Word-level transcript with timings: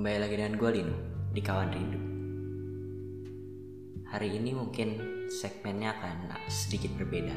Kembali 0.00 0.16
lagi 0.16 0.32
dengan 0.32 0.56
gue 0.56 0.70
Lino 0.80 0.96
di 1.28 1.44
Kawan 1.44 1.76
Rindu. 1.76 2.00
Hari 4.08 4.32
ini 4.32 4.56
mungkin 4.56 4.96
segmennya 5.28 5.92
akan 5.92 6.40
sedikit 6.48 6.88
berbeda. 6.96 7.36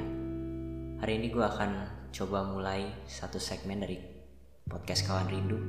Hari 1.04 1.12
ini 1.12 1.28
gue 1.28 1.44
akan 1.44 1.72
coba 2.16 2.48
mulai 2.48 2.88
satu 3.04 3.36
segmen 3.36 3.84
dari 3.84 4.00
podcast 4.64 5.04
Kawan 5.04 5.28
Rindu 5.28 5.60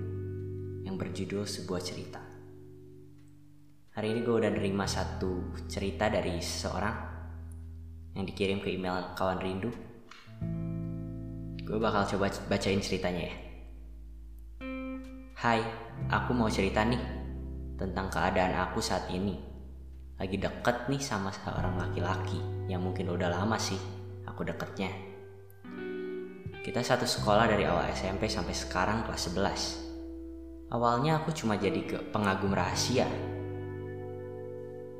Yang 0.87 0.95
berjudul 1.03 1.43
sebuah 1.43 1.83
cerita. 1.83 2.23
Hari 3.99 4.15
ini 4.15 4.23
gue 4.23 4.35
udah 4.47 4.55
nerima 4.55 4.87
satu 4.87 5.51
cerita 5.67 6.07
dari 6.07 6.39
seseorang 6.39 6.95
Yang 8.15 8.25
dikirim 8.31 8.63
ke 8.63 8.71
email 8.71 9.19
Kawan 9.19 9.43
Rindu. 9.43 9.75
Gue 11.59 11.79
bakal 11.83 12.07
coba 12.07 12.31
bacain 12.47 12.79
ceritanya 12.79 13.35
ya 13.35 13.44
Hai, 15.45 15.61
aku 16.09 16.33
mau 16.33 16.49
cerita 16.49 16.81
nih 16.89 16.97
tentang 17.77 18.09
keadaan 18.09 18.57
aku 18.65 18.81
saat 18.81 19.13
ini. 19.13 19.37
Lagi 20.17 20.41
deket 20.41 20.89
nih 20.89 20.97
sama 20.97 21.29
seorang 21.29 21.77
laki-laki 21.77 22.41
yang 22.65 22.81
mungkin 22.81 23.13
udah 23.13 23.29
lama 23.29 23.61
sih 23.61 23.77
aku 24.25 24.41
deketnya. 24.41 24.89
Kita 26.65 26.81
satu 26.81 27.05
sekolah 27.05 27.45
dari 27.45 27.69
awal 27.69 27.93
SMP 27.93 28.25
sampai 28.25 28.57
sekarang 28.57 29.05
kelas 29.05 29.37
11. 29.37 30.73
Awalnya 30.73 31.21
aku 31.21 31.37
cuma 31.37 31.61
jadi 31.61 31.85
ke 31.85 32.01
pengagum 32.09 32.57
rahasia. 32.57 33.05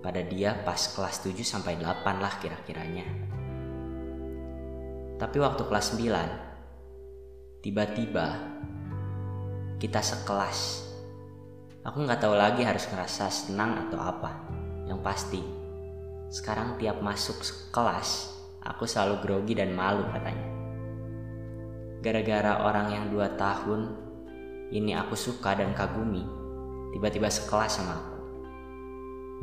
Pada 0.05 0.21
dia 0.29 0.61
pas 0.61 0.77
kelas 0.77 1.25
7 1.25 1.41
sampai 1.41 1.81
8 1.81 2.21
lah 2.21 2.37
kira-kiranya. 2.37 3.09
Tapi 5.17 5.37
waktu 5.41 5.63
kelas 5.65 5.97
9, 5.97 7.65
tiba-tiba 7.65 8.53
kita 9.79 10.01
sekelas. 10.01 10.87
Aku 11.85 12.01
nggak 12.01 12.23
tahu 12.23 12.33
lagi 12.33 12.65
harus 12.65 12.89
ngerasa 12.89 13.29
senang 13.29 13.89
atau 13.89 14.01
apa. 14.01 14.33
Yang 14.89 15.01
pasti, 15.05 15.41
sekarang 16.33 16.81
tiap 16.81 17.05
masuk 17.05 17.37
kelas, 17.69 18.33
aku 18.65 18.89
selalu 18.89 19.21
grogi 19.21 19.55
dan 19.57 19.77
malu 19.77 20.07
katanya. 20.09 20.49
Gara-gara 22.01 22.65
orang 22.65 22.89
yang 22.93 23.05
dua 23.13 23.33
tahun 23.37 23.93
ini 24.73 24.97
aku 24.97 25.13
suka 25.13 25.57
dan 25.57 25.77
kagumi, 25.77 26.25
tiba-tiba 26.97 27.29
sekelas 27.29 27.81
sama 27.81 27.95
aku. 28.01 28.17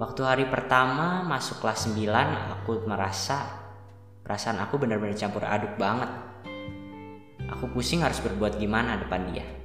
Waktu 0.01 0.21
hari 0.25 0.45
pertama 0.49 1.21
masuk 1.21 1.61
kelas 1.61 1.85
9, 1.93 2.09
aku 2.57 2.89
merasa 2.89 3.45
perasaan 4.25 4.57
aku 4.65 4.81
benar-benar 4.81 5.13
campur 5.13 5.45
aduk 5.45 5.77
banget. 5.77 6.09
Aku 7.53 7.69
pusing 7.69 8.01
harus 8.01 8.17
berbuat 8.23 8.57
gimana 8.57 8.97
depan 8.97 9.29
dia. 9.29 9.60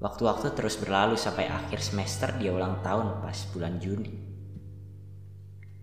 Waktu-waktu 0.00 0.56
terus 0.56 0.80
berlalu 0.80 1.20
sampai 1.20 1.52
akhir 1.52 1.84
semester 1.84 2.32
dia 2.40 2.56
ulang 2.56 2.80
tahun 2.80 3.20
pas 3.20 3.36
bulan 3.52 3.76
Juni. 3.76 4.08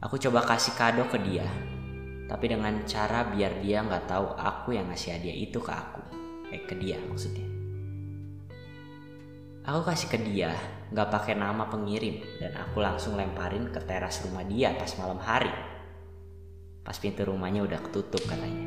Aku 0.02 0.18
coba 0.18 0.42
kasih 0.42 0.74
kado 0.74 1.06
ke 1.06 1.22
dia, 1.22 1.46
tapi 2.26 2.50
dengan 2.50 2.82
cara 2.90 3.30
biar 3.30 3.62
dia 3.62 3.86
nggak 3.86 4.10
tahu 4.10 4.34
aku 4.34 4.74
yang 4.74 4.90
ngasih 4.90 5.22
hadiah 5.22 5.38
itu 5.38 5.62
ke 5.62 5.70
aku, 5.70 6.02
eh 6.50 6.66
ke 6.66 6.74
dia 6.82 6.98
maksudnya. 7.06 7.46
Aku 9.70 9.86
kasih 9.86 10.10
ke 10.10 10.18
dia, 10.26 10.58
nggak 10.90 11.14
pakai 11.14 11.38
nama 11.38 11.70
pengirim 11.70 12.18
dan 12.42 12.58
aku 12.58 12.82
langsung 12.82 13.22
lemparin 13.22 13.70
ke 13.70 13.78
teras 13.86 14.26
rumah 14.26 14.42
dia 14.50 14.74
pas 14.74 14.98
malam 14.98 15.22
hari. 15.22 15.54
Pas 16.82 16.98
pintu 16.98 17.22
rumahnya 17.22 17.62
udah 17.62 17.86
ketutup 17.86 18.26
katanya. 18.26 18.66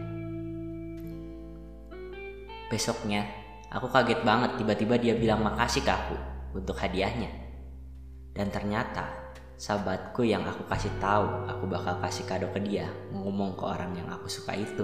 Besoknya 2.70 3.39
Aku 3.70 3.86
kaget 3.86 4.26
banget 4.26 4.58
tiba-tiba 4.58 4.98
dia 4.98 5.14
bilang 5.14 5.46
makasih 5.46 5.86
ke 5.86 5.92
aku 5.94 6.18
untuk 6.58 6.74
hadiahnya. 6.74 7.30
Dan 8.34 8.50
ternyata 8.50 9.06
sahabatku 9.54 10.26
yang 10.26 10.42
aku 10.42 10.66
kasih 10.66 10.90
tahu 10.98 11.46
aku 11.46 11.70
bakal 11.70 11.94
kasih 12.02 12.26
kado 12.26 12.50
ke 12.50 12.58
dia 12.66 12.90
ngomong 13.14 13.54
ke 13.54 13.62
orang 13.62 13.94
yang 13.94 14.10
aku 14.10 14.26
suka 14.26 14.58
itu. 14.58 14.82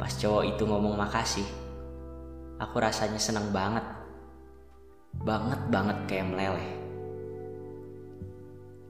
Pas 0.00 0.08
cowok 0.16 0.48
itu 0.48 0.64
ngomong 0.64 0.96
makasih, 0.96 1.44
aku 2.56 2.76
rasanya 2.80 3.20
seneng 3.20 3.52
banget. 3.52 3.84
Banget 5.20 5.60
banget 5.68 5.98
kayak 6.08 6.24
meleleh. 6.32 6.70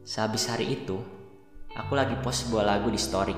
Sehabis 0.07 0.47
hari 0.47 0.79
itu, 0.79 1.03
aku 1.75 1.99
lagi 1.99 2.15
post 2.23 2.47
sebuah 2.47 2.63
lagu 2.63 2.95
di 2.95 3.01
story. 3.01 3.35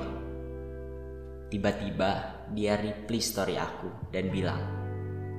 Tiba-tiba 1.49 2.09
dia 2.53 2.77
reply 2.77 3.21
story 3.21 3.57
aku 3.57 4.09
dan 4.09 4.29
bilang, 4.33 4.82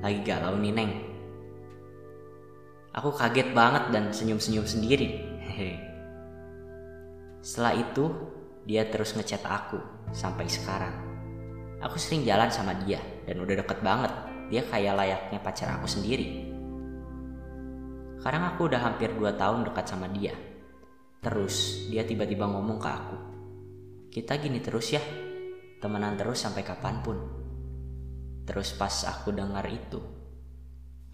lagi 0.04 0.20
galau 0.20 0.60
nih 0.60 0.72
Neng. 0.76 0.92
Aku 2.92 3.09
kaget 3.16 3.56
banget 3.56 3.88
dan 3.88 4.12
senyum-senyum 4.12 4.69
sendiri. 4.69 5.16
Setelah 7.41 7.72
itu, 7.81 8.12
dia 8.69 8.84
terus 8.84 9.16
ngechat 9.16 9.41
aku 9.48 9.81
sampai 10.12 10.44
sekarang. 10.44 10.93
Aku 11.81 11.97
sering 11.97 12.20
jalan 12.28 12.53
sama 12.53 12.76
dia 12.84 13.00
dan 13.25 13.41
udah 13.41 13.64
deket 13.64 13.81
banget. 13.81 14.12
Dia 14.53 14.60
kayak 14.69 14.93
layaknya 14.93 15.41
pacar 15.41 15.72
aku 15.72 15.88
sendiri. 15.88 16.53
Sekarang 18.20 18.44
aku 18.53 18.69
udah 18.69 18.81
hampir 18.84 19.09
2 19.09 19.41
tahun 19.41 19.69
dekat 19.69 19.88
sama 19.88 20.09
dia. 20.12 20.37
Terus 21.25 21.88
dia 21.88 22.04
tiba-tiba 22.04 22.44
ngomong 22.44 22.76
ke 22.76 22.88
aku. 22.88 23.16
Kita 24.12 24.37
gini 24.37 24.60
terus 24.60 24.93
ya, 24.93 25.00
temenan 25.81 26.16
terus 26.16 26.44
sampai 26.44 26.60
kapan 26.60 27.00
pun. 27.00 27.44
Terus 28.44 28.77
pas 28.77 28.93
aku 29.09 29.32
dengar 29.32 29.65
itu, 29.65 29.97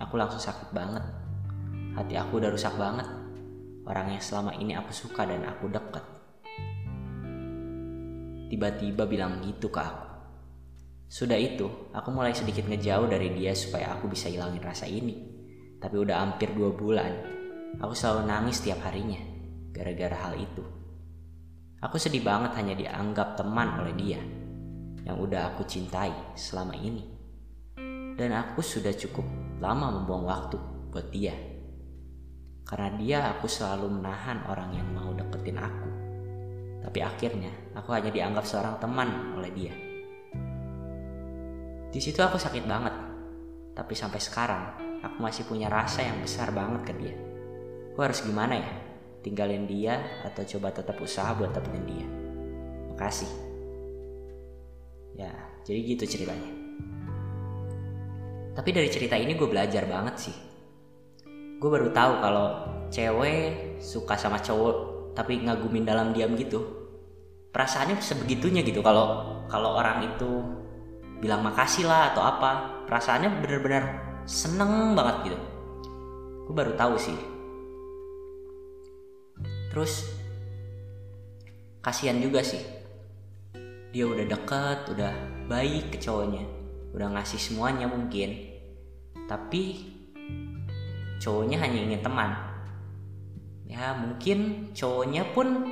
aku 0.02 0.18
langsung 0.18 0.42
sakit 0.42 0.74
banget. 0.74 1.06
Hati 1.94 2.18
aku 2.18 2.42
udah 2.42 2.50
rusak 2.50 2.74
banget. 2.74 3.06
Orang 3.86 4.10
yang 4.10 4.22
selama 4.22 4.50
ini 4.58 4.74
aku 4.74 4.90
suka 4.90 5.22
dan 5.22 5.46
aku 5.46 5.70
deket. 5.70 6.02
Tiba-tiba 8.50 9.06
bilang 9.06 9.38
gitu 9.46 9.70
ke 9.70 9.78
aku. 9.78 10.06
Sudah 11.06 11.38
itu, 11.38 11.70
aku 11.94 12.10
mulai 12.10 12.34
sedikit 12.34 12.66
ngejauh 12.66 13.06
dari 13.06 13.30
dia 13.38 13.54
supaya 13.54 13.94
aku 13.94 14.10
bisa 14.10 14.26
hilangin 14.26 14.62
rasa 14.62 14.90
ini. 14.90 15.14
Tapi 15.78 15.96
udah 16.02 16.22
hampir 16.26 16.50
dua 16.50 16.74
bulan, 16.74 17.14
aku 17.78 17.94
selalu 17.94 18.26
nangis 18.26 18.58
tiap 18.58 18.82
harinya 18.82 19.22
gara-gara 19.70 20.18
hal 20.18 20.34
itu. 20.34 20.66
Aku 21.78 21.94
sedih 21.94 22.26
banget 22.26 22.58
hanya 22.58 22.74
dianggap 22.74 23.38
teman 23.38 23.78
oleh 23.80 23.94
dia 23.94 24.20
yang 25.06 25.16
udah 25.16 25.54
aku 25.54 25.64
cintai 25.64 26.12
selama 26.36 26.76
ini 26.76 27.19
dan 28.20 28.36
aku 28.36 28.60
sudah 28.60 28.92
cukup 28.92 29.24
lama 29.64 29.96
membuang 29.96 30.28
waktu 30.28 30.60
buat 30.92 31.08
dia. 31.08 31.32
Karena 32.68 32.92
dia 33.00 33.18
aku 33.32 33.48
selalu 33.48 33.96
menahan 33.96 34.44
orang 34.44 34.76
yang 34.76 34.92
mau 34.92 35.16
deketin 35.16 35.56
aku. 35.56 35.88
Tapi 36.84 37.00
akhirnya 37.00 37.48
aku 37.72 37.96
hanya 37.96 38.12
dianggap 38.12 38.44
seorang 38.44 38.76
teman 38.76 39.40
oleh 39.40 39.48
dia. 39.56 39.72
Di 41.88 41.96
situ 41.96 42.20
aku 42.20 42.36
sakit 42.36 42.68
banget. 42.68 42.92
Tapi 43.72 43.96
sampai 43.96 44.20
sekarang 44.20 44.64
aku 45.00 45.16
masih 45.16 45.48
punya 45.48 45.72
rasa 45.72 46.04
yang 46.04 46.20
besar 46.20 46.52
banget 46.52 46.92
ke 46.92 46.94
dia. 47.00 47.16
Aku 47.96 48.04
harus 48.04 48.20
gimana 48.20 48.60
ya? 48.60 48.72
Tinggalin 49.24 49.64
dia 49.64 49.96
atau 50.28 50.44
coba 50.44 50.76
tetap 50.76 51.00
usaha 51.00 51.32
buat 51.32 51.56
dapetin 51.56 51.88
dia? 51.88 52.06
Makasih. 52.92 53.32
Ya, 55.16 55.32
jadi 55.64 55.96
gitu 55.96 56.04
ceritanya. 56.04 56.59
Tapi 58.50 58.70
dari 58.74 58.90
cerita 58.90 59.14
ini 59.14 59.38
gue 59.38 59.46
belajar 59.46 59.86
banget 59.86 60.14
sih. 60.18 60.36
Gue 61.60 61.70
baru 61.70 61.94
tahu 61.94 62.12
kalau 62.18 62.46
cewek 62.90 63.78
suka 63.78 64.18
sama 64.18 64.42
cowok 64.42 65.12
tapi 65.14 65.38
ngagumin 65.38 65.86
dalam 65.86 66.10
diam 66.10 66.34
gitu. 66.34 66.58
Perasaannya 67.50 67.98
sebegitunya 68.02 68.62
gitu 68.66 68.82
kalau 68.82 69.38
kalau 69.50 69.78
orang 69.78 70.06
itu 70.06 70.30
bilang 71.22 71.46
makasih 71.46 71.86
lah 71.86 72.14
atau 72.14 72.22
apa, 72.22 72.82
perasaannya 72.86 73.42
bener-bener 73.42 73.84
seneng 74.26 74.94
banget 74.98 75.30
gitu. 75.30 75.38
Gue 76.50 76.54
baru 76.54 76.72
tahu 76.74 76.94
sih. 76.98 77.18
Terus 79.70 80.10
kasihan 81.82 82.18
juga 82.18 82.42
sih. 82.42 82.62
Dia 83.90 84.06
udah 84.06 84.26
deket, 84.26 84.78
udah 84.90 85.12
baik 85.50 85.94
ke 85.94 85.98
cowoknya 85.98 86.59
udah 86.94 87.08
ngasih 87.18 87.38
semuanya 87.38 87.86
mungkin. 87.86 88.34
Tapi 89.30 89.62
cowoknya 91.22 91.62
hanya 91.62 91.78
ingin 91.86 92.02
teman. 92.02 92.30
Ya 93.70 93.94
mungkin 93.94 94.70
cowoknya 94.74 95.30
pun 95.30 95.70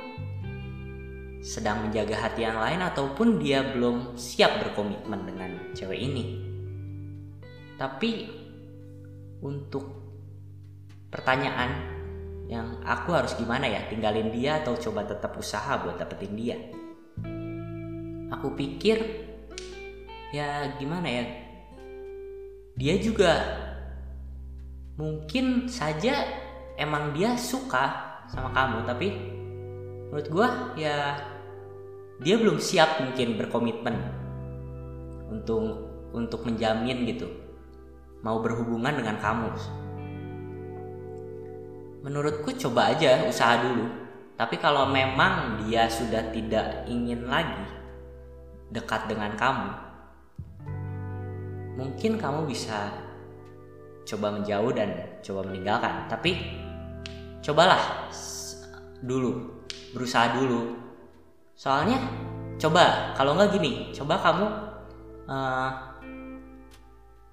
sedang 1.39 1.87
menjaga 1.87 2.15
hati 2.19 2.43
yang 2.43 2.59
lain 2.59 2.83
ataupun 2.83 3.39
dia 3.39 3.63
belum 3.63 4.19
siap 4.19 4.59
berkomitmen 4.63 5.21
dengan 5.27 5.51
cewek 5.75 5.99
ini. 5.99 6.25
Tapi 7.79 8.11
untuk 9.39 9.87
pertanyaan 11.07 11.71
yang 12.51 12.83
aku 12.83 13.15
harus 13.15 13.35
gimana 13.39 13.71
ya? 13.71 13.87
Tinggalin 13.87 14.35
dia 14.35 14.59
atau 14.59 14.75
coba 14.75 15.07
tetap 15.07 15.35
usaha 15.39 15.79
buat 15.79 15.95
dapetin 15.95 16.33
dia? 16.35 16.57
Aku 18.35 18.55
pikir 18.55 19.28
ya 20.29 20.77
gimana 20.77 21.07
ya? 21.09 21.25
Dia 22.79 22.95
juga 23.01 23.33
mungkin 24.95 25.67
saja 25.67 26.27
emang 26.75 27.15
dia 27.15 27.35
suka 27.39 28.19
sama 28.29 28.51
kamu 28.51 28.83
tapi 28.83 29.07
menurut 30.11 30.27
gue 30.27 30.47
ya 30.85 31.17
dia 32.19 32.35
belum 32.35 32.59
siap 32.59 32.99
mungkin 32.99 33.39
berkomitmen 33.39 33.95
untuk 35.31 35.87
untuk 36.11 36.43
menjamin 36.43 37.07
gitu 37.07 37.27
mau 38.19 38.43
berhubungan 38.43 38.99
dengan 38.99 39.15
kamu. 39.23 39.49
Menurutku 42.03 42.51
coba 42.67 42.95
aja 42.95 43.23
usaha 43.27 43.59
dulu 43.59 43.87
tapi 44.39 44.55
kalau 44.55 44.87
memang 44.87 45.63
dia 45.67 45.91
sudah 45.91 46.31
tidak 46.31 46.87
ingin 46.87 47.27
lagi 47.27 47.59
dekat 48.71 49.07
dengan 49.11 49.35
kamu 49.35 49.88
mungkin 51.79 52.19
kamu 52.19 52.43
bisa 52.43 52.91
coba 54.03 54.35
menjauh 54.35 54.75
dan 54.75 55.19
coba 55.23 55.47
meninggalkan. 55.47 56.11
Tapi 56.11 56.35
cobalah 57.39 58.11
dulu. 58.99 59.63
Berusaha 59.95 60.35
dulu. 60.35 60.75
Soalnya 61.55 61.97
coba. 62.59 63.15
Kalau 63.15 63.39
nggak 63.39 63.55
gini 63.55 63.95
coba 63.95 64.19
kamu 64.19 64.45
uh, 65.31 65.71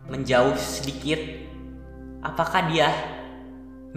menjauh 0.06 0.54
sedikit. 0.54 1.18
Apakah 2.22 2.70
dia 2.70 2.90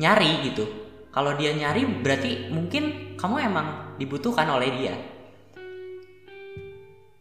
nyari 0.02 0.50
gitu? 0.50 0.66
Kalau 1.10 1.34
dia 1.38 1.54
nyari 1.54 1.86
berarti 1.86 2.50
mungkin 2.54 3.16
kamu 3.18 3.36
emang 3.46 3.98
dibutuhkan 3.98 4.50
oleh 4.50 4.70
dia. 4.78 4.96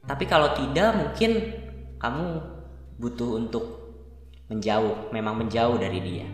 Tapi 0.08 0.24
kalau 0.24 0.56
tidak 0.56 0.96
mungkin 0.96 1.30
kamu 2.00 2.57
butuh 2.98 3.38
untuk 3.38 3.64
menjauh 4.50 5.14
memang 5.14 5.38
menjauh 5.38 5.78
dari 5.78 5.98
dia. 6.02 6.28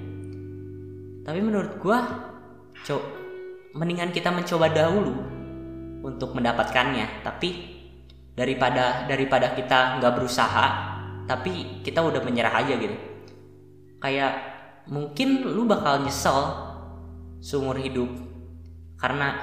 Tapi 1.24 1.40
menurut 1.40 1.76
gua 1.80 1.98
co 2.84 2.96
mendingan 3.76 4.12
kita 4.12 4.32
mencoba 4.32 4.72
dahulu 4.72 5.12
untuk 6.04 6.32
mendapatkannya. 6.32 7.24
Tapi 7.24 7.48
daripada 8.34 9.06
daripada 9.06 9.54
kita 9.54 10.00
nggak 10.00 10.14
berusaha 10.18 10.66
tapi 11.24 11.80
kita 11.80 12.04
udah 12.04 12.20
menyerah 12.20 12.54
aja 12.64 12.74
gitu. 12.76 12.96
Kayak 14.00 14.32
mungkin 14.88 15.48
lu 15.48 15.64
bakal 15.64 16.04
nyesel 16.04 16.52
seumur 17.40 17.80
hidup 17.80 18.08
karena 19.00 19.36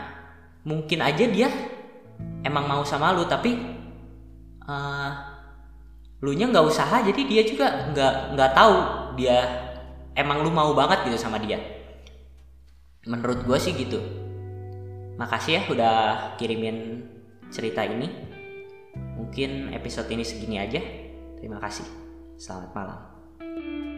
mungkin 0.66 1.02
aja 1.02 1.26
dia 1.26 1.50
emang 2.46 2.70
mau 2.70 2.86
sama 2.86 3.14
lu 3.14 3.26
tapi 3.26 3.58
uh, 4.66 5.31
lu 6.22 6.38
nya 6.38 6.46
nggak 6.50 6.66
usaha 6.66 7.02
jadi 7.02 7.22
dia 7.26 7.42
juga 7.44 7.90
nggak 7.92 8.14
nggak 8.38 8.52
tahu 8.54 8.78
dia 9.18 9.38
emang 10.14 10.46
lu 10.46 10.52
mau 10.54 10.72
banget 10.78 11.10
gitu 11.10 11.18
sama 11.18 11.42
dia. 11.42 11.58
Menurut 13.10 13.42
gue 13.42 13.58
sih 13.58 13.74
gitu. 13.74 13.98
Makasih 15.18 15.52
ya 15.58 15.62
udah 15.70 15.96
kirimin 16.38 17.06
cerita 17.50 17.82
ini. 17.82 18.08
Mungkin 19.18 19.74
episode 19.74 20.10
ini 20.14 20.22
segini 20.22 20.62
aja. 20.62 20.82
Terima 21.42 21.58
kasih. 21.58 21.86
Selamat 22.38 22.72
malam 22.74 23.91